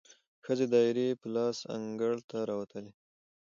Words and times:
ښځې 0.45 0.65
دایرې 0.73 1.07
په 1.21 1.27
لاس 1.35 1.57
انګړ 1.75 2.13
ته 2.29 2.37
راووتلې، 2.49 2.91